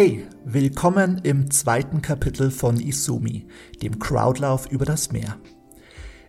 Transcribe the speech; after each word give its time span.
Hey, 0.00 0.28
willkommen 0.44 1.20
im 1.24 1.50
zweiten 1.50 2.02
Kapitel 2.02 2.52
von 2.52 2.78
Isumi, 2.78 3.48
dem 3.82 3.98
Crowdlauf 3.98 4.70
über 4.70 4.84
das 4.84 5.10
Meer. 5.10 5.38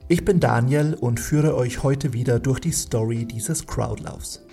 Ich 0.08 0.26
bin 0.26 0.40
Daniel 0.40 0.96
und 0.96 1.20
führe 1.20 1.56
euch 1.56 1.84
heute 1.84 2.12
wieder 2.12 2.40
durch 2.40 2.60
die 2.60 2.72
Story 2.72 3.26
dieses 3.26 3.68
Crowdlaufs. 3.68 4.44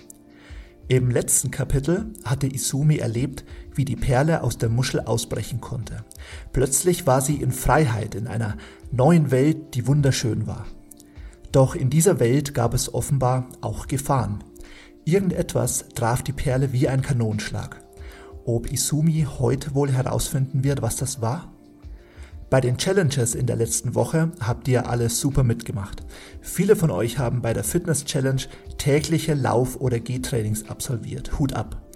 Im 0.87 1.09
letzten 1.09 1.49
Kapitel 1.49 2.13
hatte 2.25 2.45
Isumi 2.45 2.97
erlebt, 2.97 3.43
wie 3.73 3.85
die 3.85 3.95
Perle 3.95 4.43
aus 4.43 4.59
der 4.59 4.69
Muschel 4.69 4.99
ausbrechen 4.99 5.61
konnte. 5.61 6.05
Plötzlich 6.53 7.07
war 7.07 7.21
sie 7.21 7.37
in 7.37 7.51
Freiheit 7.51 8.13
in 8.13 8.27
einer 8.27 8.55
neuen 8.91 9.31
Welt, 9.31 9.73
die 9.73 9.87
wunderschön 9.87 10.45
war. 10.45 10.67
Doch 11.51 11.73
in 11.73 11.89
dieser 11.89 12.19
Welt 12.19 12.53
gab 12.53 12.75
es 12.75 12.93
offenbar 12.93 13.49
auch 13.61 13.87
Gefahren. 13.87 14.43
Irgendetwas 15.05 15.85
traf 15.95 16.21
die 16.21 16.33
Perle 16.33 16.71
wie 16.71 16.87
ein 16.87 17.01
Kanonschlag. 17.01 17.86
Ob 18.47 18.71
Isumi 18.71 19.27
heute 19.39 19.75
wohl 19.75 19.91
herausfinden 19.91 20.63
wird, 20.63 20.81
was 20.81 20.95
das 20.95 21.21
war? 21.21 21.51
Bei 22.49 22.61
den 22.61 22.77
Challenges 22.77 23.35
in 23.35 23.45
der 23.45 23.57
letzten 23.57 23.93
Woche 23.93 24.31
habt 24.39 24.69
ihr 24.69 24.89
alles 24.89 25.19
super 25.19 25.43
mitgemacht. 25.43 26.05
Viele 26.39 26.77
von 26.77 26.89
euch 26.89 27.19
haben 27.19 27.41
bei 27.41 27.51
der 27.51 27.65
Fitness 27.65 28.05
Challenge 28.05 28.41
tägliche 28.77 29.33
Lauf- 29.33 29.81
oder 29.81 29.99
Gehtrainings 29.99 30.69
absolviert. 30.69 31.37
Hut 31.37 31.51
ab. 31.51 31.89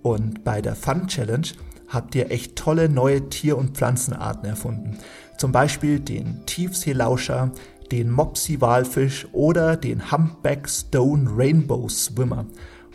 Und 0.00 0.44
bei 0.44 0.62
der 0.62 0.76
Fun 0.76 1.08
Challenge 1.08 1.48
habt 1.88 2.14
ihr 2.14 2.30
echt 2.30 2.56
tolle 2.56 2.88
neue 2.88 3.28
Tier- 3.28 3.58
und 3.58 3.76
Pflanzenarten 3.76 4.48
erfunden. 4.48 4.96
Zum 5.36 5.52
Beispiel 5.52 6.00
den 6.00 6.46
Tiefseelauscher, 6.46 7.52
den 7.92 8.10
Mopsy-Walfisch 8.10 9.28
oder 9.32 9.76
den 9.76 10.10
Humpback 10.10 10.70
Stone 10.70 11.28
Rainbow 11.36 11.86
Swimmer. 11.90 12.46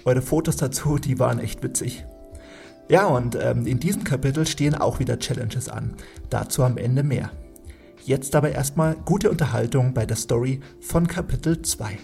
Eure 0.04 0.24
Fotos 0.24 0.56
dazu, 0.56 0.98
die 0.98 1.20
waren 1.20 1.38
echt 1.38 1.62
witzig. 1.62 2.06
Ja, 2.90 3.08
und 3.08 3.38
ähm, 3.42 3.66
in 3.66 3.80
diesem 3.80 4.04
Kapitel 4.04 4.46
stehen 4.46 4.76
auch 4.76 5.00
wieder 5.00 5.18
Challenges 5.18 5.70
an. 5.70 5.96
Dazu 6.30 6.64
am 6.64 6.78
Ende 6.78 7.04
mehr. 7.04 7.32
Jetzt 8.04 8.36
aber 8.36 8.52
erstmal 8.52 8.96
gute 8.96 9.30
Unterhaltung 9.32 9.94
bei 9.94 10.06
der 10.06 10.18
Story 10.18 10.60
von 10.82 11.08
Kapitel 11.08 11.62
2. 11.62 11.98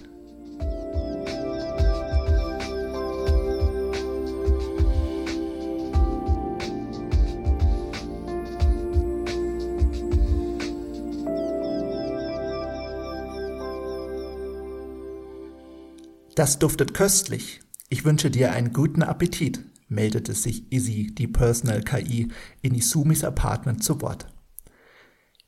Das 16.36 16.58
duftet 16.58 16.94
köstlich. 16.94 17.60
Ich 17.90 18.06
wünsche 18.06 18.32
dir 18.32 18.54
einen 18.54 18.72
guten 18.72 19.04
Appetit 19.04 19.60
meldete 19.90 20.34
sich 20.34 20.72
Izzy, 20.72 21.14
die 21.14 21.28
Personal 21.28 21.82
KI, 21.82 22.30
in 22.62 22.76
Isumis 22.76 23.24
Apartment 23.24 23.84
zu 23.84 24.02
Wort. 24.02 24.28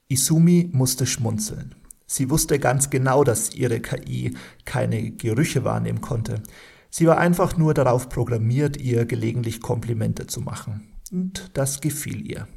Isumi 0.09 0.70
musste 0.73 1.06
schmunzeln. 1.06 1.75
Sie 2.06 2.30
wusste 2.30 2.59
ganz 2.59 2.89
genau, 2.89 3.23
dass 3.23 3.56
ihre 3.56 3.80
KI 3.80 4.36
keine 4.66 5.12
Gerüche 5.12 5.64
wahrnehmen 5.64 6.02
konnte. 6.02 6.44
Sie 6.89 7.08
war 7.08 7.17
einfach 7.17 7.56
nur 7.56 7.73
darauf 7.73 8.09
programmiert, 8.09 8.75
ihr 8.75 9.06
gelegentlich 9.06 9.62
Komplimente 9.62 10.28
zu 10.28 10.42
machen. 10.42 10.92
Und 11.09 11.52
das 11.53 11.80
gefiel 11.80 12.30
ihr. 12.30 12.47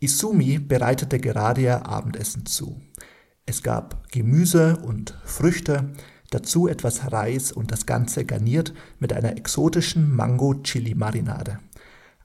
Isumi 0.00 0.58
bereitete 0.58 1.18
gerade 1.18 1.62
ihr 1.62 1.86
Abendessen 1.86 2.44
zu. 2.44 2.82
Es 3.46 3.62
gab 3.62 4.10
Gemüse 4.10 4.76
und 4.76 5.18
Früchte, 5.24 5.92
Dazu 6.32 6.66
etwas 6.66 7.12
Reis 7.12 7.52
und 7.52 7.70
das 7.70 7.84
Ganze 7.84 8.24
garniert 8.24 8.72
mit 8.98 9.12
einer 9.12 9.36
exotischen 9.36 10.16
Mango-Chili-Marinade. 10.16 11.58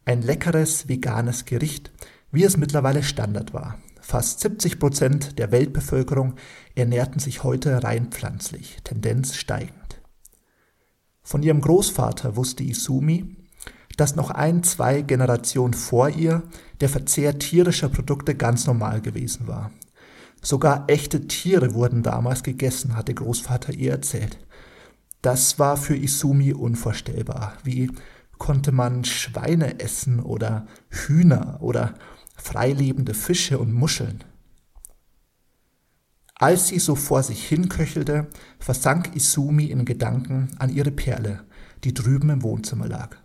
Ein 0.06 0.22
leckeres 0.22 0.88
veganes 0.88 1.44
Gericht, 1.44 1.92
wie 2.32 2.46
es 2.46 2.56
mittlerweile 2.56 3.04
Standard 3.04 3.54
war. 3.54 3.80
Fast 4.00 4.40
70 4.40 4.80
Prozent 4.80 5.38
der 5.40 5.52
Weltbevölkerung 5.52 6.36
ernährten 6.74 7.20
sich 7.20 7.44
heute 7.44 7.84
rein 7.84 8.08
pflanzlich, 8.08 8.78
Tendenz 8.86 9.36
steigend. 9.36 10.02
Von 11.22 11.44
ihrem 11.44 11.60
Großvater 11.60 12.38
wusste 12.38 12.64
Isumi, 12.64 13.36
dass 13.98 14.16
noch 14.16 14.32
ein, 14.32 14.64
zwei 14.64 15.02
Generationen 15.02 15.74
vor 15.74 16.08
ihr 16.08 16.44
der 16.80 16.88
Verzehr 16.88 17.40
tierischer 17.40 17.90
Produkte 17.90 18.36
ganz 18.36 18.68
normal 18.68 19.02
gewesen 19.02 19.48
war. 19.48 19.72
Sogar 20.42 20.86
echte 20.88 21.28
Tiere 21.28 21.74
wurden 21.74 22.04
damals 22.04 22.44
gegessen, 22.44 22.96
hatte 22.96 23.14
Großvater 23.14 23.74
ihr 23.74 23.92
erzählt. 23.92 24.38
Das 25.22 25.60
war 25.60 25.78
für 25.78 25.96
Isumi 25.96 26.54
unvorstellbar. 26.54 27.58
Wie 27.64 27.92
konnte 28.38 28.72
man 28.72 29.04
Schweine 29.04 29.80
essen 29.80 30.20
oder 30.20 30.68
Hühner 30.90 31.58
oder 31.62 31.96
freilebende 32.36 33.14
Fische 33.14 33.60
und 33.60 33.74
Muscheln? 33.74 34.24
Als 36.36 36.68
sie 36.68 36.78
so 36.78 36.96
vor 36.96 37.24
sich 37.24 37.48
hinköchelte, 37.48 38.28
versank 38.60 39.16
Isumi 39.16 39.66
in 39.66 39.86
Gedanken 39.86 40.50
an 40.60 40.70
ihre 40.70 40.92
Perle, 40.92 41.44
die 41.84 41.96
drüben 41.96 42.30
im 42.30 42.44
Wohnzimmer 42.44 42.88
lag. 42.88 43.18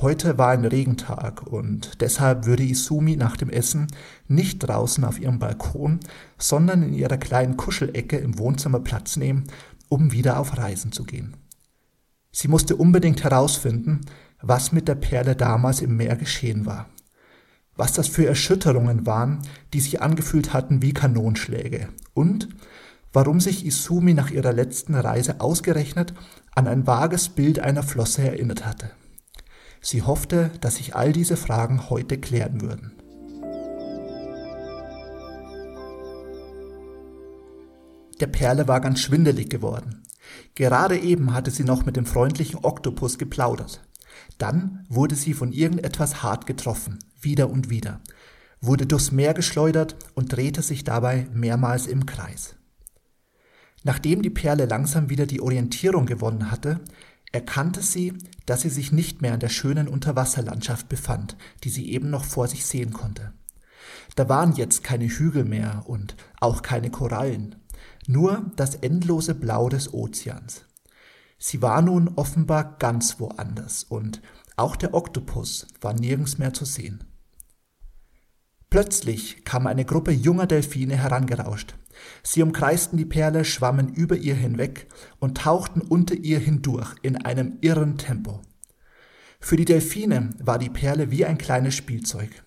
Heute 0.00 0.38
war 0.38 0.50
ein 0.50 0.64
Regentag 0.64 1.48
und 1.48 2.00
deshalb 2.00 2.46
würde 2.46 2.62
Isumi 2.62 3.16
nach 3.16 3.36
dem 3.36 3.50
Essen 3.50 3.88
nicht 4.28 4.60
draußen 4.60 5.02
auf 5.04 5.18
ihrem 5.18 5.40
Balkon, 5.40 5.98
sondern 6.38 6.84
in 6.84 6.94
ihrer 6.94 7.16
kleinen 7.16 7.56
Kuschelecke 7.56 8.16
im 8.16 8.38
Wohnzimmer 8.38 8.78
Platz 8.78 9.16
nehmen, 9.16 9.48
um 9.88 10.12
wieder 10.12 10.38
auf 10.38 10.56
Reisen 10.56 10.92
zu 10.92 11.02
gehen. 11.02 11.36
Sie 12.30 12.46
musste 12.46 12.76
unbedingt 12.76 13.24
herausfinden, 13.24 14.02
was 14.40 14.70
mit 14.70 14.86
der 14.86 14.94
Perle 14.94 15.34
damals 15.34 15.80
im 15.80 15.96
Meer 15.96 16.14
geschehen 16.14 16.64
war. 16.64 16.88
Was 17.74 17.92
das 17.92 18.06
für 18.06 18.24
Erschütterungen 18.26 19.04
waren, 19.04 19.40
die 19.72 19.80
sich 19.80 20.00
angefühlt 20.00 20.52
hatten 20.52 20.80
wie 20.80 20.92
Kanonschläge. 20.92 21.88
Und 22.14 22.48
warum 23.12 23.40
sich 23.40 23.66
Isumi 23.66 24.14
nach 24.14 24.30
ihrer 24.30 24.52
letzten 24.52 24.94
Reise 24.94 25.40
ausgerechnet 25.40 26.14
an 26.54 26.68
ein 26.68 26.86
vages 26.86 27.30
Bild 27.30 27.58
einer 27.58 27.82
Flosse 27.82 28.22
erinnert 28.22 28.64
hatte. 28.64 28.92
Sie 29.80 30.02
hoffte, 30.02 30.50
dass 30.60 30.76
sich 30.76 30.94
all 30.94 31.12
diese 31.12 31.36
Fragen 31.36 31.90
heute 31.90 32.18
klären 32.18 32.60
würden. 32.60 32.92
Der 38.20 38.26
Perle 38.26 38.66
war 38.66 38.80
ganz 38.80 39.00
schwindelig 39.00 39.48
geworden. 39.48 40.02
Gerade 40.54 40.98
eben 40.98 41.34
hatte 41.34 41.50
sie 41.50 41.64
noch 41.64 41.86
mit 41.86 41.96
dem 41.96 42.04
freundlichen 42.04 42.64
Oktopus 42.64 43.18
geplaudert. 43.18 43.82
Dann 44.38 44.84
wurde 44.88 45.14
sie 45.14 45.34
von 45.34 45.52
irgendetwas 45.52 46.22
hart 46.22 46.46
getroffen, 46.46 46.98
wieder 47.20 47.48
und 47.50 47.70
wieder, 47.70 48.00
wurde 48.60 48.86
durchs 48.86 49.12
Meer 49.12 49.34
geschleudert 49.34 49.96
und 50.14 50.36
drehte 50.36 50.62
sich 50.62 50.84
dabei 50.84 51.28
mehrmals 51.32 51.86
im 51.86 52.06
Kreis. 52.06 52.56
Nachdem 53.84 54.22
die 54.22 54.30
Perle 54.30 54.66
langsam 54.66 55.08
wieder 55.08 55.26
die 55.26 55.40
Orientierung 55.40 56.06
gewonnen 56.06 56.50
hatte, 56.50 56.80
erkannte 57.30 57.82
sie, 57.82 58.14
dass 58.48 58.62
sie 58.62 58.70
sich 58.70 58.92
nicht 58.92 59.20
mehr 59.20 59.34
in 59.34 59.40
der 59.40 59.50
schönen 59.50 59.88
Unterwasserlandschaft 59.88 60.88
befand, 60.88 61.36
die 61.64 61.68
sie 61.68 61.92
eben 61.92 62.08
noch 62.08 62.24
vor 62.24 62.48
sich 62.48 62.64
sehen 62.64 62.94
konnte. 62.94 63.32
Da 64.16 64.28
waren 64.28 64.54
jetzt 64.54 64.82
keine 64.82 65.06
Hügel 65.06 65.44
mehr 65.44 65.82
und 65.86 66.16
auch 66.40 66.62
keine 66.62 66.90
Korallen, 66.90 67.56
nur 68.06 68.50
das 68.56 68.76
endlose 68.76 69.34
Blau 69.34 69.68
des 69.68 69.92
Ozeans. 69.92 70.64
Sie 71.38 71.60
war 71.60 71.82
nun 71.82 72.08
offenbar 72.16 72.78
ganz 72.78 73.20
woanders 73.20 73.84
und 73.84 74.22
auch 74.56 74.76
der 74.76 74.94
Oktopus 74.94 75.66
war 75.82 75.92
nirgends 75.92 76.38
mehr 76.38 76.54
zu 76.54 76.64
sehen. 76.64 77.04
Plötzlich 78.70 79.44
kam 79.44 79.66
eine 79.66 79.84
Gruppe 79.84 80.10
junger 80.10 80.46
Delfine 80.46 80.96
herangerauscht. 80.96 81.74
Sie 82.22 82.42
umkreisten 82.42 82.96
die 82.96 83.04
Perle, 83.04 83.44
schwammen 83.44 83.92
über 83.92 84.16
ihr 84.16 84.34
hinweg 84.34 84.88
und 85.18 85.38
tauchten 85.38 85.80
unter 85.80 86.14
ihr 86.14 86.38
hindurch 86.38 86.94
in 87.02 87.16
einem 87.16 87.58
irren 87.60 87.98
Tempo. 87.98 88.42
Für 89.40 89.56
die 89.56 89.64
Delfine 89.64 90.30
war 90.40 90.58
die 90.58 90.70
Perle 90.70 91.10
wie 91.10 91.24
ein 91.24 91.38
kleines 91.38 91.74
Spielzeug. 91.74 92.44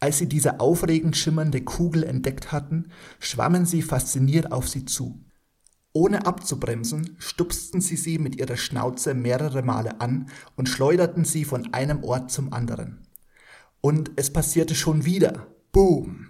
Als 0.00 0.18
sie 0.18 0.28
diese 0.28 0.60
aufregend 0.60 1.16
schimmernde 1.16 1.62
Kugel 1.62 2.04
entdeckt 2.04 2.52
hatten, 2.52 2.90
schwammen 3.18 3.66
sie 3.66 3.82
fasziniert 3.82 4.52
auf 4.52 4.68
sie 4.68 4.84
zu. 4.84 5.24
Ohne 5.92 6.26
abzubremsen, 6.26 7.16
stupsten 7.18 7.80
sie 7.80 7.96
sie 7.96 8.18
mit 8.18 8.36
ihrer 8.36 8.56
Schnauze 8.56 9.14
mehrere 9.14 9.62
Male 9.62 10.00
an 10.00 10.30
und 10.54 10.68
schleuderten 10.68 11.24
sie 11.24 11.44
von 11.44 11.72
einem 11.74 12.04
Ort 12.04 12.30
zum 12.30 12.52
anderen. 12.52 13.06
Und 13.80 14.12
es 14.16 14.32
passierte 14.32 14.74
schon 14.74 15.04
wieder. 15.04 15.48
Boom. 15.72 16.28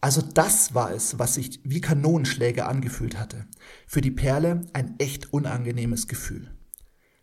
Also 0.00 0.22
das 0.22 0.74
war 0.74 0.92
es, 0.92 1.18
was 1.18 1.34
sich 1.34 1.60
wie 1.64 1.80
Kanonenschläge 1.80 2.66
angefühlt 2.66 3.18
hatte. 3.18 3.46
Für 3.86 4.00
die 4.00 4.10
Perle 4.10 4.62
ein 4.72 4.94
echt 4.98 5.32
unangenehmes 5.32 6.08
Gefühl. 6.08 6.57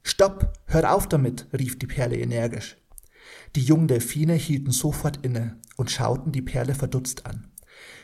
Stopp, 0.08 0.54
hört 0.68 0.86
auf 0.86 1.10
damit, 1.10 1.48
rief 1.52 1.80
die 1.80 1.88
Perle 1.88 2.16
energisch. 2.16 2.78
Die 3.56 3.64
jungen 3.64 3.88
Delfine 3.88 4.34
hielten 4.34 4.70
sofort 4.70 5.26
inne 5.26 5.60
und 5.78 5.90
schauten 5.90 6.32
die 6.32 6.44
Perle 6.44 6.76
verdutzt 6.76 7.26
an. 7.26 7.52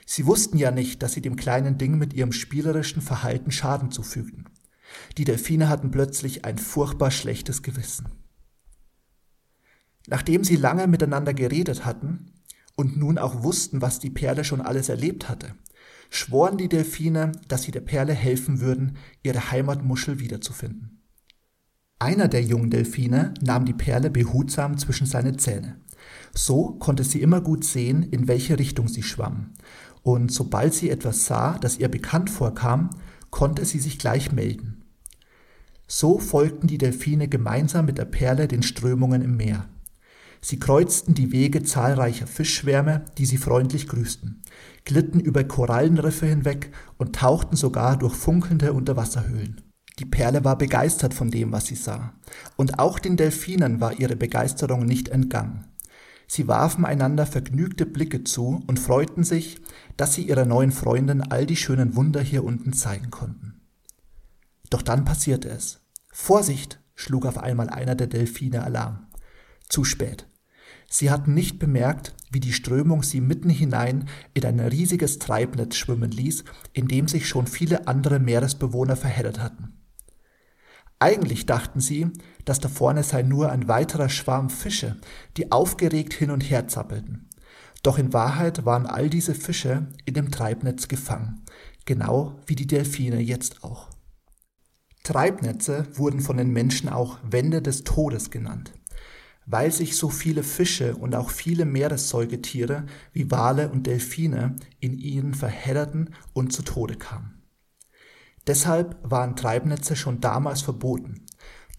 Sie 0.07 0.25
wussten 0.25 0.57
ja 0.57 0.71
nicht, 0.71 1.03
dass 1.03 1.13
sie 1.13 1.21
dem 1.21 1.35
kleinen 1.35 1.77
Ding 1.77 1.99
mit 1.99 2.13
ihrem 2.13 2.31
spielerischen 2.31 3.03
Verhalten 3.03 3.51
Schaden 3.51 3.91
zufügten. 3.91 4.49
Die 5.19 5.25
Delfine 5.25 5.69
hatten 5.69 5.91
plötzlich 5.91 6.43
ein 6.43 6.57
furchtbar 6.57 7.11
schlechtes 7.11 7.61
Gewissen. 7.61 8.09
Nachdem 10.07 10.43
sie 10.43 10.55
lange 10.55 10.87
miteinander 10.87 11.35
geredet 11.35 11.85
hatten 11.85 12.33
und 12.75 12.97
nun 12.97 13.19
auch 13.19 13.43
wussten, 13.43 13.83
was 13.83 13.99
die 13.99 14.09
Perle 14.09 14.43
schon 14.43 14.61
alles 14.61 14.89
erlebt 14.89 15.29
hatte, 15.29 15.53
schworen 16.09 16.57
die 16.57 16.67
Delfine, 16.67 17.31
dass 17.47 17.61
sie 17.61 17.71
der 17.71 17.81
Perle 17.81 18.13
helfen 18.13 18.59
würden, 18.59 18.97
ihre 19.21 19.51
Heimatmuschel 19.51 20.19
wiederzufinden. 20.19 21.00
Einer 22.01 22.27
der 22.27 22.41
jungen 22.41 22.71
Delfine 22.71 23.31
nahm 23.41 23.65
die 23.65 23.75
Perle 23.75 24.09
behutsam 24.09 24.75
zwischen 24.79 25.05
seine 25.05 25.37
Zähne. 25.37 25.75
So 26.33 26.71
konnte 26.79 27.03
sie 27.03 27.21
immer 27.21 27.41
gut 27.41 27.63
sehen, 27.63 28.01
in 28.01 28.27
welche 28.27 28.57
Richtung 28.57 28.87
sie 28.87 29.03
schwamm, 29.03 29.51
und 30.01 30.31
sobald 30.31 30.73
sie 30.73 30.89
etwas 30.89 31.27
sah, 31.27 31.59
das 31.59 31.77
ihr 31.77 31.89
bekannt 31.89 32.31
vorkam, 32.31 32.89
konnte 33.29 33.65
sie 33.65 33.77
sich 33.77 33.99
gleich 33.99 34.31
melden. 34.31 34.81
So 35.85 36.17
folgten 36.17 36.65
die 36.65 36.79
Delfine 36.79 37.27
gemeinsam 37.27 37.85
mit 37.85 37.99
der 37.99 38.05
Perle 38.05 38.47
den 38.47 38.63
Strömungen 38.63 39.21
im 39.21 39.37
Meer. 39.37 39.69
Sie 40.41 40.57
kreuzten 40.57 41.13
die 41.13 41.31
Wege 41.31 41.61
zahlreicher 41.61 42.25
Fischschwärme, 42.25 43.05
die 43.19 43.27
sie 43.27 43.37
freundlich 43.37 43.87
grüßten, 43.87 44.41
glitten 44.85 45.19
über 45.19 45.43
Korallenriffe 45.43 46.25
hinweg 46.25 46.71
und 46.97 47.15
tauchten 47.15 47.55
sogar 47.55 47.95
durch 47.95 48.15
funkelnde 48.15 48.73
Unterwasserhöhlen. 48.73 49.61
Die 49.99 50.05
Perle 50.05 50.43
war 50.43 50.57
begeistert 50.57 51.13
von 51.13 51.29
dem, 51.31 51.51
was 51.51 51.67
sie 51.67 51.75
sah, 51.75 52.13
und 52.55 52.79
auch 52.79 52.99
den 52.99 53.17
Delfinen 53.17 53.81
war 53.81 53.99
ihre 53.99 54.15
Begeisterung 54.15 54.85
nicht 54.85 55.09
entgangen. 55.09 55.67
Sie 56.27 56.47
warfen 56.47 56.85
einander 56.85 57.25
vergnügte 57.25 57.85
Blicke 57.85 58.23
zu 58.23 58.63
und 58.65 58.79
freuten 58.79 59.25
sich, 59.25 59.59
dass 59.97 60.13
sie 60.13 60.23
ihrer 60.23 60.45
neuen 60.45 60.71
Freundin 60.71 61.21
all 61.21 61.45
die 61.45 61.57
schönen 61.57 61.97
Wunder 61.97 62.21
hier 62.21 62.45
unten 62.45 62.71
zeigen 62.71 63.11
konnten. 63.11 63.61
Doch 64.69 64.81
dann 64.81 65.03
passierte 65.03 65.49
es. 65.49 65.81
Vorsicht! 66.09 66.79
schlug 66.95 67.25
auf 67.25 67.37
einmal 67.37 67.69
einer 67.69 67.95
der 67.95 68.07
Delfine 68.07 68.63
Alarm. 68.63 69.07
Zu 69.67 69.83
spät. 69.83 70.27
Sie 70.89 71.09
hatten 71.11 71.33
nicht 71.33 71.59
bemerkt, 71.59 72.13
wie 72.31 72.39
die 72.39 72.53
Strömung 72.53 73.03
sie 73.03 73.21
mitten 73.21 73.49
hinein 73.49 74.07
in 74.33 74.45
ein 74.45 74.59
riesiges 74.59 75.19
Treibnetz 75.19 75.75
schwimmen 75.75 76.11
ließ, 76.11 76.45
in 76.73 76.87
dem 76.87 77.07
sich 77.07 77.27
schon 77.27 77.47
viele 77.47 77.87
andere 77.87 78.19
Meeresbewohner 78.19 78.95
verheddert 78.95 79.39
hatten. 79.39 79.80
Eigentlich 81.01 81.47
dachten 81.47 81.79
sie, 81.79 82.07
dass 82.45 82.59
da 82.59 82.69
vorne 82.69 83.01
sei 83.01 83.23
nur 83.23 83.51
ein 83.51 83.67
weiterer 83.67 84.07
Schwarm 84.07 84.51
Fische, 84.51 84.97
die 85.35 85.51
aufgeregt 85.51 86.13
hin 86.13 86.29
und 86.29 86.41
her 86.41 86.67
zappelten. 86.67 87.27
Doch 87.81 87.97
in 87.97 88.13
Wahrheit 88.13 88.65
waren 88.65 88.85
all 88.85 89.09
diese 89.09 89.33
Fische 89.33 89.87
in 90.05 90.13
dem 90.13 90.29
Treibnetz 90.29 90.87
gefangen, 90.87 91.41
genau 91.85 92.39
wie 92.45 92.55
die 92.55 92.67
Delfine 92.67 93.19
jetzt 93.19 93.63
auch. 93.63 93.89
Treibnetze 95.03 95.87
wurden 95.95 96.21
von 96.21 96.37
den 96.37 96.51
Menschen 96.51 96.87
auch 96.87 97.17
Wände 97.23 97.63
des 97.63 97.83
Todes 97.83 98.29
genannt 98.29 98.71
weil 99.45 99.71
sich 99.71 99.97
so 99.97 100.09
viele 100.09 100.43
Fische 100.43 100.95
und 100.95 101.15
auch 101.15 101.29
viele 101.29 101.65
Meeressäugetiere 101.65 102.85
wie 103.11 103.31
Wale 103.31 103.69
und 103.69 103.87
Delfine 103.87 104.55
in 104.79 104.97
ihnen 104.97 105.33
verhedderten 105.33 106.11
und 106.33 106.53
zu 106.53 106.61
Tode 106.61 106.95
kamen. 106.95 107.40
Deshalb 108.47 108.97
waren 109.03 109.35
Treibnetze 109.35 109.95
schon 109.95 110.19
damals 110.19 110.61
verboten, 110.61 111.25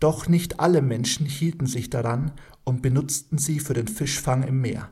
doch 0.01 0.29
nicht 0.29 0.61
alle 0.61 0.83
Menschen 0.83 1.27
hielten 1.27 1.67
sich 1.67 1.91
daran 1.91 2.33
und 2.65 2.83
benutzten 2.83 3.39
sie 3.39 3.61
für 3.61 3.75
den 3.75 3.89
Fischfang 3.89 4.43
im 4.43 4.61
Meer. 4.61 4.91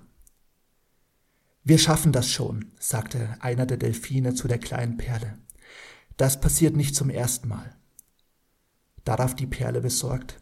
Wir 1.63 1.79
schaffen 1.79 2.13
das 2.13 2.29
schon, 2.29 2.73
sagte 2.79 3.37
einer 3.41 3.67
der 3.67 3.77
Delfine 3.77 4.35
zu 4.35 4.49
der 4.49 4.59
kleinen 4.59 4.97
Perle. 4.97 5.39
Das 6.17 6.41
passiert 6.41 6.77
nicht 6.77 6.95
zum 6.95 7.11
ersten 7.11 7.49
Mal. 7.49 7.77
Darauf 9.05 9.35
die 9.35 9.47
Perle 9.47 9.81
besorgt. 9.81 10.41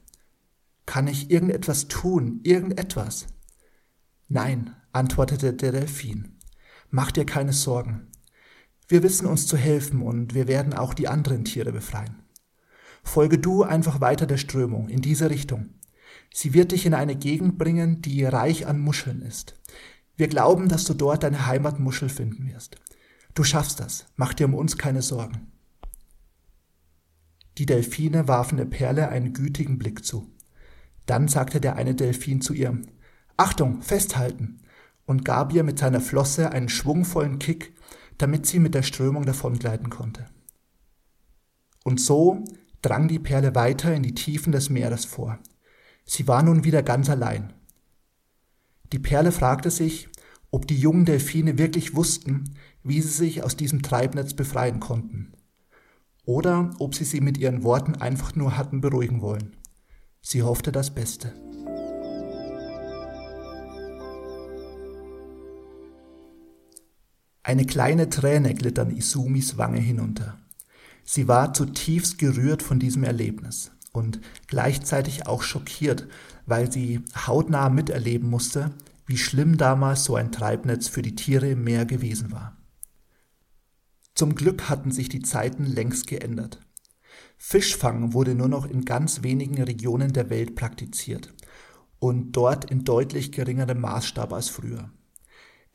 Kann 0.87 1.07
ich 1.07 1.31
irgendetwas 1.31 1.89
tun, 1.89 2.41
irgendetwas? 2.45 3.27
Nein, 4.29 4.75
antwortete 4.93 5.53
der 5.53 5.73
Delfin. 5.73 6.37
Mach 6.91 7.11
dir 7.11 7.27
keine 7.27 7.53
Sorgen. 7.53 8.09
Wir 8.89 9.03
wissen 9.03 9.27
uns 9.27 9.47
zu 9.47 9.59
helfen 9.59 10.01
und 10.01 10.35
wir 10.35 10.49
werden 10.49 10.73
auch 10.73 10.95
die 10.95 11.09
anderen 11.09 11.45
Tiere 11.45 11.73
befreien. 11.73 12.23
Folge 13.05 13.39
du 13.39 13.63
einfach 13.63 14.01
weiter 14.01 14.27
der 14.27 14.39
Strömung 14.39 14.89
in 14.89 15.03
diese 15.03 15.29
Richtung. 15.29 15.75
Sie 16.33 16.55
wird 16.55 16.73
dich 16.73 16.87
in 16.87 16.95
eine 16.95 17.15
Gegend 17.15 17.59
bringen, 17.59 18.01
die 18.01 18.25
reich 18.25 18.67
an 18.67 18.81
Muscheln 18.81 19.21
ist. 19.23 19.55
Wir 20.17 20.29
glauben, 20.29 20.69
dass 20.69 20.85
du 20.85 20.95
dort 20.95 21.23
deine 21.23 21.47
Heimatmuschel 21.47 22.09
finden 22.09 22.49
wirst. 22.49 22.77
Du 23.35 23.45
schaffst 23.45 23.79
das, 23.79 24.07
mach 24.17 24.33
dir 24.33 24.47
um 24.47 24.55
uns 24.55 24.79
keine 24.79 25.03
Sorgen. 25.03 25.53
Die 27.59 27.67
Delfine 27.67 28.27
warfen 28.27 28.57
der 28.57 28.65
Perle 28.65 29.11
einen 29.11 29.33
gütigen 29.33 29.79
Blick 29.79 30.05
zu. 30.05 30.31
Dann 31.07 31.29
sagte 31.29 31.61
der 31.61 31.77
eine 31.77 31.95
Delfin 31.95 32.41
zu 32.41 32.55
ihr, 32.55 32.81
Achtung, 33.37 33.83
festhalten, 33.83 34.61
und 35.07 35.25
gab 35.25 35.53
ihr 35.55 35.65
mit 35.65 35.79
seiner 35.79 36.01
Flosse 36.01 36.53
einen 36.53 36.69
schwungvollen 36.69 37.39
Kick, 37.39 37.73
damit 38.19 38.47
sie 38.47 38.59
mit 38.59 38.75
der 38.75 38.83
Strömung 38.83 39.25
davongleiten 39.25 39.91
konnte. 39.91 40.27
Und 41.85 42.01
so 42.01 42.45
drang 42.83 43.09
die 43.09 43.19
Perle 43.19 43.55
weiter 43.55 43.95
in 43.95 44.03
die 44.03 44.15
Tiefen 44.15 44.53
des 44.53 44.71
Meeres 44.71 45.05
vor. 45.05 45.39
Sie 46.05 46.29
war 46.29 46.43
nun 46.43 46.65
wieder 46.65 46.83
ganz 46.83 47.09
allein. 47.09 47.53
Die 48.93 48.99
Perle 48.99 49.33
fragte 49.33 49.71
sich, 49.71 50.09
ob 50.51 50.67
die 50.67 50.79
jungen 50.79 51.05
Delfine 51.05 51.59
wirklich 51.59 51.95
wussten, 51.95 52.57
wie 52.83 53.01
sie 53.01 53.09
sich 53.09 53.43
aus 53.43 53.57
diesem 53.57 53.83
Treibnetz 53.83 54.35
befreien 54.35 54.81
konnten, 54.81 55.33
oder 56.25 56.71
ob 56.79 56.95
sie 56.95 57.05
sie 57.05 57.21
mit 57.21 57.37
ihren 57.39 57.63
Worten 57.63 57.95
einfach 57.95 58.35
nur 58.35 58.57
hatten 58.57 58.81
beruhigen 58.81 59.21
wollen. 59.21 59.57
Sie 60.21 60.43
hoffte 60.43 60.73
das 60.73 60.95
Beste. 60.95 61.35
Eine 67.49 67.65
kleine 67.65 68.11
Träne 68.11 68.53
glitt 68.53 68.79
an 68.79 68.95
Isumis 68.95 69.57
Wange 69.57 69.81
hinunter. 69.81 70.37
Sie 71.03 71.29
war 71.29 71.55
zutiefst 71.55 72.19
gerührt 72.19 72.63
von 72.63 72.79
diesem 72.79 73.05
Erlebnis 73.05 73.71
und 73.91 74.21
gleichzeitig 74.49 75.27
auch 75.27 75.43
schockiert, 75.43 76.07
weil 76.45 76.71
sie 76.71 77.01
hautnah 77.27 77.71
miterleben 77.71 78.29
musste, 78.29 78.73
wie 79.07 79.17
schlimm 79.17 79.57
damals 79.57 80.05
so 80.05 80.15
ein 80.15 80.31
Treibnetz 80.31 80.89
für 80.89 81.01
die 81.01 81.15
Tiere 81.15 81.49
im 81.49 81.65
Meer 81.65 81.87
gewesen 81.87 82.33
war. 82.33 82.59
Zum 84.15 84.35
Glück 84.35 84.69
hatten 84.69 84.91
sich 84.91 85.09
die 85.09 85.23
Zeiten 85.23 85.65
längst 85.65 86.07
geändert. 86.07 86.61
Fischfang 87.39 88.13
wurde 88.13 88.35
nur 88.35 88.49
noch 88.49 88.67
in 88.67 88.85
ganz 88.85 89.23
wenigen 89.23 89.63
Regionen 89.63 90.13
der 90.13 90.29
Welt 90.29 90.55
praktiziert 90.55 91.33
und 91.99 92.33
dort 92.33 92.71
in 92.71 92.85
deutlich 92.85 93.33
geringerem 93.33 93.81
Maßstab 93.81 94.35
als 94.35 94.51
früher. 94.51 94.91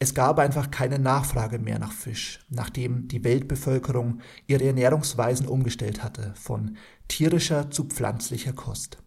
Es 0.03 0.13
gab 0.13 0.37
einfach 0.37 0.69
keine 0.69 0.99
Nachfrage 0.99 1.59
mehr 1.59 1.79
nach 1.79 1.93
Fisch, 1.93 2.41
nachdem 2.49 3.07
die 3.07 3.23
Weltbevölkerung 3.23 4.19
ihre 4.47 4.65
Ernährungsweisen 4.65 5.47
umgestellt 5.47 6.03
hatte, 6.03 6.33
von 6.35 6.75
tierischer 7.07 7.71
zu 7.71 7.85
pflanzlicher 7.85 8.51
Kost. 8.51 8.97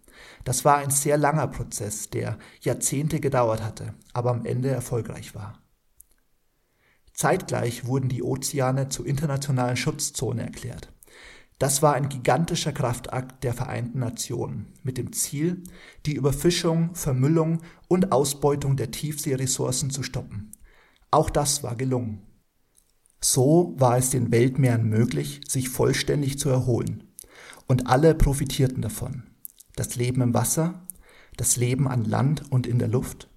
Das 0.45 0.65
war 0.65 0.79
ein 0.79 0.89
sehr 0.89 1.19
langer 1.19 1.49
Prozess, 1.49 2.09
der 2.09 2.39
Jahrzehnte 2.63 3.21
gedauert 3.21 3.63
hatte, 3.63 3.93
aber 4.15 4.31
am 4.31 4.47
Ende 4.47 4.71
erfolgreich 4.71 5.35
war. 5.35 5.61
Zeitgleich 7.13 7.85
wurden 7.85 8.09
die 8.09 8.23
Ozeane 8.23 8.89
zur 8.89 9.05
internationalen 9.05 9.77
Schutzzone 9.77 10.45
erklärt. 10.45 10.95
Das 11.59 11.83
war 11.83 11.93
ein 11.93 12.09
gigantischer 12.09 12.73
Kraftakt 12.73 13.45
der 13.45 13.53
Vereinten 13.53 13.99
Nationen 13.99 14.73
mit 14.83 14.97
dem 14.97 15.13
Ziel, 15.13 15.63
die 16.07 16.15
Überfischung, 16.15 16.95
Vermüllung 16.95 17.61
und 17.87 18.13
Ausbeutung 18.13 18.79
der 18.79 18.93
Tiefseeressourcen 18.93 19.91
zu 19.91 20.03
stoppen. 20.03 20.53
Auch 21.11 21.31
das 21.31 21.63
war 21.63 21.77
gelungen. 21.77 22.23
So 23.21 23.75
war 23.79 23.97
es 23.97 24.11
den 24.11 24.31
Weltmeeren 24.31 24.89
möglich, 24.89 25.41
sich 25.49 25.69
vollständig 25.69 26.39
zu 26.39 26.49
erholen. 26.49 27.05
Und 27.67 27.89
alle 27.89 28.15
profitierten 28.15 28.83
davon. 28.83 29.25
Das 29.75 29.97
Leben 29.97 30.21
im 30.23 30.35
Wasser, 30.35 30.87
das 31.37 31.57
Leben 31.57 31.89
an 31.89 32.05
Land 32.05 32.51
und 32.51 32.67
in 32.67 32.79
der 32.79 32.89
Luft 32.89 33.29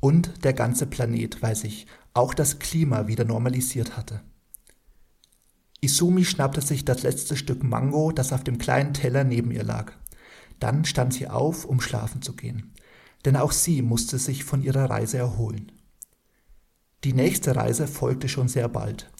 und 0.00 0.44
der 0.44 0.52
ganze 0.52 0.86
Planet, 0.86 1.42
weil 1.42 1.56
sich 1.56 1.86
auch 2.14 2.34
das 2.34 2.58
Klima 2.58 3.06
wieder 3.06 3.24
normalisiert 3.24 3.96
hatte. 3.96 4.20
Isumi 5.80 6.24
schnappte 6.24 6.60
sich 6.60 6.84
das 6.84 7.02
letzte 7.02 7.36
Stück 7.36 7.62
Mango, 7.62 8.10
das 8.12 8.32
auf 8.32 8.42
dem 8.42 8.58
kleinen 8.58 8.94
Teller 8.94 9.24
neben 9.24 9.50
ihr 9.50 9.62
lag. 9.62 9.92
Dann 10.58 10.84
stand 10.84 11.14
sie 11.14 11.28
auf, 11.28 11.64
um 11.64 11.80
schlafen 11.80 12.20
zu 12.20 12.34
gehen, 12.34 12.72
denn 13.24 13.36
auch 13.36 13.52
sie 13.52 13.82
musste 13.82 14.18
sich 14.18 14.44
von 14.44 14.62
ihrer 14.62 14.90
Reise 14.90 15.18
erholen. 15.18 15.70
Die 17.04 17.12
nächste 17.12 17.54
Reise 17.54 17.86
folgte 17.86 18.28
schon 18.28 18.48
sehr 18.48 18.68
bald, 18.68 19.10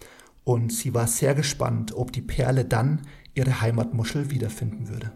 und 0.45 0.73
sie 0.73 0.95
war 0.95 1.07
sehr 1.07 1.35
gespannt, 1.35 1.95
ob 1.95 2.13
die 2.13 2.23
Perle 2.23 2.65
dann 2.65 3.03
ihre 3.35 3.61
Heimatmuschel 3.61 4.31
wiederfinden 4.31 4.89
würde. 4.89 5.13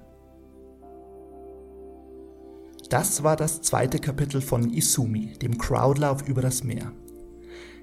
Das 2.89 3.23
war 3.25 3.37
das 3.37 3.63
zweite 3.63 3.99
Kapitel 3.99 4.41
von 4.41 4.71
Isumi, 4.71 5.33
dem 5.41 5.59
Crowdlauf 5.59 6.29
über 6.29 6.43
das 6.43 6.63
Meer. 6.63 6.93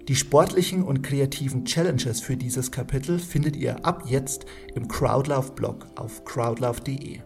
Die 0.07 0.15
sportlichen 0.15 0.83
und 0.83 1.01
kreativen 1.01 1.65
Challenges 1.65 2.21
für 2.21 2.37
dieses 2.37 2.71
Kapitel 2.71 3.19
findet 3.19 3.55
ihr 3.55 3.85
ab 3.85 4.03
jetzt 4.05 4.45
im 4.75 4.87
Crowdlauf-Blog 4.87 5.87
auf 5.95 6.23
crowdlauf.de. 6.25 7.21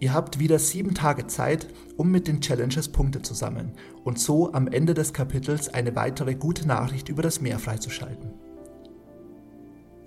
Ihr 0.00 0.14
habt 0.14 0.38
wieder 0.38 0.58
sieben 0.58 0.94
Tage 0.94 1.26
Zeit, 1.26 1.66
um 1.96 2.10
mit 2.10 2.28
den 2.28 2.40
Challenges 2.40 2.88
Punkte 2.88 3.20
zu 3.22 3.34
sammeln 3.34 3.72
und 4.04 4.18
so 4.18 4.52
am 4.52 4.68
Ende 4.68 4.94
des 4.94 5.12
Kapitels 5.12 5.74
eine 5.74 5.96
weitere 5.96 6.34
gute 6.34 6.68
Nachricht 6.68 7.08
über 7.08 7.22
das 7.22 7.40
Meer 7.40 7.58
freizuschalten. 7.58 8.30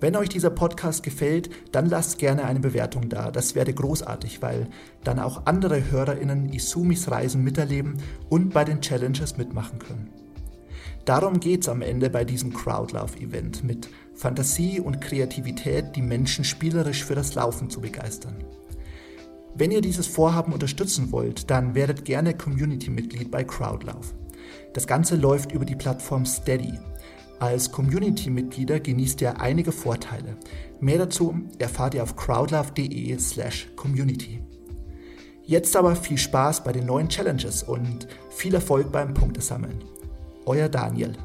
Wenn 0.00 0.16
euch 0.16 0.30
dieser 0.30 0.50
Podcast 0.50 1.02
gefällt, 1.02 1.50
dann 1.70 1.86
lasst 1.86 2.18
gerne 2.18 2.44
eine 2.44 2.58
Bewertung 2.58 3.08
da. 3.08 3.30
Das 3.30 3.54
wäre 3.54 3.72
großartig, 3.72 4.42
weil 4.42 4.66
dann 5.04 5.20
auch 5.20 5.46
andere 5.46 5.92
HörerInnen 5.92 6.52
Isumis 6.52 7.08
Reisen 7.10 7.44
miterleben 7.44 7.98
und 8.28 8.52
bei 8.52 8.64
den 8.64 8.80
Challenges 8.80 9.36
mitmachen 9.36 9.78
können. 9.78 10.10
Darum 11.04 11.38
geht 11.38 11.62
es 11.62 11.68
am 11.68 11.82
Ende 11.82 12.10
bei 12.10 12.24
diesem 12.24 12.52
Crowdlauf-Event 12.52 13.62
mit 13.62 13.90
Fantasie 14.14 14.80
und 14.80 15.00
Kreativität, 15.00 15.94
die 15.94 16.02
Menschen 16.02 16.44
spielerisch 16.44 17.04
für 17.04 17.14
das 17.14 17.34
Laufen 17.34 17.70
zu 17.70 17.80
begeistern. 17.80 18.42
Wenn 19.54 19.70
ihr 19.70 19.82
dieses 19.82 20.06
Vorhaben 20.06 20.52
unterstützen 20.52 21.12
wollt, 21.12 21.50
dann 21.50 21.74
werdet 21.74 22.04
gerne 22.04 22.34
Community-Mitglied 22.34 23.30
bei 23.30 23.44
Crowdlauf. 23.44 24.14
Das 24.72 24.86
Ganze 24.86 25.16
läuft 25.16 25.52
über 25.52 25.66
die 25.66 25.76
Plattform 25.76 26.24
Steady. 26.24 26.72
Als 27.38 27.70
Community-Mitglieder 27.70 28.80
genießt 28.80 29.20
ihr 29.20 29.38
einige 29.40 29.72
Vorteile. 29.72 30.38
Mehr 30.80 30.98
dazu 30.98 31.34
erfahrt 31.58 31.94
ihr 31.94 32.02
auf 32.02 32.16
crowdlove.de/community. 32.16 34.40
Jetzt 35.44 35.76
aber 35.76 35.96
viel 35.96 36.18
Spaß 36.18 36.64
bei 36.64 36.72
den 36.72 36.86
neuen 36.86 37.08
Challenges 37.08 37.62
und 37.62 38.08
viel 38.30 38.54
Erfolg 38.54 38.90
beim 38.92 39.12
Punktesammeln. 39.12 39.84
Euer 40.46 40.68
Daniel. 40.68 41.16